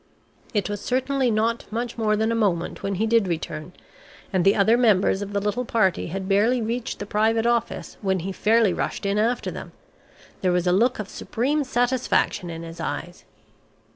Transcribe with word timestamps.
It 0.51 0.67
was 0.67 0.81
certainly 0.81 1.29
not 1.29 1.65
much 1.71 1.95
more 1.95 2.15
than 2.15 2.31
a 2.31 2.43
moment 2.43 2.81
when 2.81 2.95
he 2.95 3.05
did 3.05 3.27
return, 3.27 3.71
and 4.33 4.43
the 4.43 4.55
other 4.55 4.75
members 4.75 5.21
of 5.21 5.31
the 5.31 5.39
little 5.39 5.63
party 5.63 6.07
had 6.07 6.27
barely 6.27 6.59
reached 6.59 6.97
the 6.97 7.05
private 7.05 7.45
office 7.45 7.97
when 8.01 8.21
he 8.21 8.31
fairly 8.31 8.73
rushed 8.73 9.05
in 9.05 9.19
after 9.19 9.51
them. 9.51 9.73
There 10.41 10.51
was 10.51 10.65
a 10.65 10.71
look 10.71 10.97
of 10.97 11.07
supreme 11.07 11.63
satisfaction 11.63 12.49
in 12.49 12.63
his 12.63 12.79
eyes. 12.79 13.25